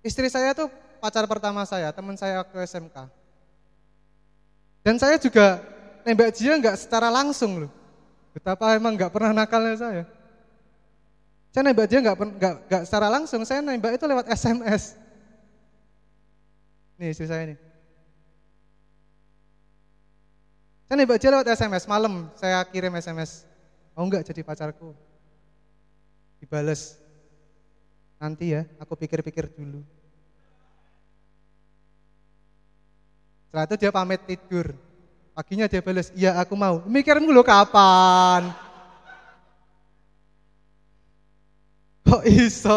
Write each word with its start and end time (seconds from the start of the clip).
Istri 0.00 0.32
saya 0.32 0.56
tuh 0.56 0.72
pacar 1.00 1.28
pertama 1.28 1.64
saya, 1.68 1.92
teman 1.92 2.16
saya 2.16 2.40
waktu 2.40 2.56
SMK. 2.64 2.96
Dan 4.80 4.96
saya 4.96 5.20
juga 5.20 5.60
nembak 6.08 6.32
dia 6.32 6.56
nggak 6.56 6.76
secara 6.80 7.12
langsung 7.12 7.66
loh. 7.66 7.72
Betapa 8.32 8.72
emang 8.72 8.96
nggak 8.96 9.12
pernah 9.12 9.32
nakalnya 9.36 9.76
saya. 9.76 10.04
Saya 11.52 11.62
nembak 11.66 11.90
dia 11.90 12.00
nggak 12.00 12.16
nggak 12.16 12.54
nggak 12.70 12.82
secara 12.88 13.06
langsung, 13.12 13.42
saya 13.44 13.60
nembak 13.60 13.98
itu 13.98 14.04
lewat 14.08 14.26
SMS. 14.32 14.96
Nih 16.96 17.12
istri 17.12 17.28
saya 17.28 17.44
nih. 17.52 17.58
Saya 20.88 20.96
nembak 20.96 21.18
dia 21.20 21.28
lewat 21.28 21.48
SMS 21.52 21.84
malam, 21.84 22.32
saya 22.40 22.64
kirim 22.64 22.96
SMS. 22.96 23.44
Mau 23.92 24.08
nggak 24.08 24.24
jadi 24.32 24.40
pacarku? 24.40 24.96
Dibales. 26.40 26.96
Nanti 28.20 28.52
ya, 28.52 28.68
aku 28.76 28.92
pikir-pikir 29.00 29.48
dulu. 29.56 29.80
Setelah 33.48 33.64
itu 33.64 33.76
dia 33.80 33.90
pamit 33.90 34.20
tidur. 34.28 34.76
Paginya 35.32 35.64
dia 35.64 35.80
balas, 35.80 36.12
iya 36.12 36.36
aku 36.36 36.52
mau. 36.52 36.84
Mikirmu 36.84 37.32
lo 37.32 37.40
kapan? 37.40 38.52
Kok 42.04 42.22
iso? 42.28 42.76